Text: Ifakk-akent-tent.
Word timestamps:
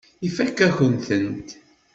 Ifakk-akent-tent. 0.27 1.49